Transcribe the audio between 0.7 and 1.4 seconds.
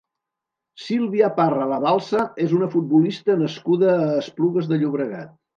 Silvia